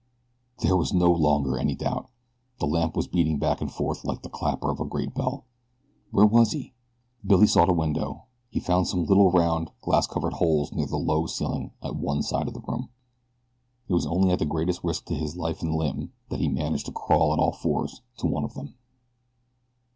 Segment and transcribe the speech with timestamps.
[0.61, 2.09] There was no longer any doubt!
[2.57, 5.45] The lamp was beating back and forth like the clapper of a great bell.
[6.09, 6.73] Where was he?
[7.23, 8.23] Billy sought a window.
[8.49, 12.47] He found some little round, glass covered holes near the low ceiling at one side
[12.47, 12.89] of the room.
[13.87, 16.91] It was only at the greatest risk to life and limb that he managed to
[16.91, 18.73] crawl on all fours to one of them.